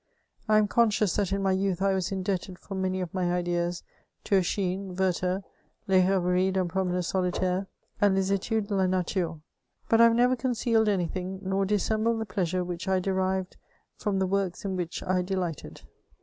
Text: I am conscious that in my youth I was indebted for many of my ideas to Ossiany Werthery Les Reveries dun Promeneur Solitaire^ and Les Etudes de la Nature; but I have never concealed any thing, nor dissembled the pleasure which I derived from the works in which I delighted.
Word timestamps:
I 0.49 0.57
am 0.57 0.67
conscious 0.67 1.15
that 1.17 1.31
in 1.31 1.43
my 1.43 1.51
youth 1.51 1.79
I 1.79 1.93
was 1.93 2.11
indebted 2.11 2.57
for 2.57 2.73
many 2.73 3.01
of 3.01 3.13
my 3.13 3.31
ideas 3.31 3.83
to 4.23 4.37
Ossiany 4.39 4.95
Werthery 4.95 5.43
Les 5.85 6.09
Reveries 6.09 6.53
dun 6.53 6.67
Promeneur 6.67 7.01
Solitaire^ 7.03 7.67
and 8.01 8.15
Les 8.15 8.31
Etudes 8.31 8.67
de 8.67 8.73
la 8.73 8.87
Nature; 8.87 9.35
but 9.89 10.01
I 10.01 10.05
have 10.05 10.15
never 10.15 10.35
concealed 10.35 10.89
any 10.89 11.05
thing, 11.05 11.37
nor 11.43 11.65
dissembled 11.67 12.19
the 12.19 12.25
pleasure 12.25 12.63
which 12.63 12.87
I 12.87 12.99
derived 12.99 13.57
from 13.95 14.17
the 14.17 14.25
works 14.25 14.65
in 14.65 14.75
which 14.75 15.03
I 15.03 15.21
delighted. 15.21 15.81